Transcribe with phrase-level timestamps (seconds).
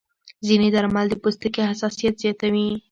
[0.47, 2.67] ځینې درمل د پوستکي حساسیت زیاتوي.